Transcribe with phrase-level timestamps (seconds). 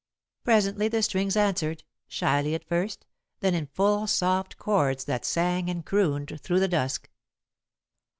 [0.43, 3.05] Presently the strings answered, shyly at first,
[3.41, 7.07] then in full soft chords that sang and crooned through the dusk.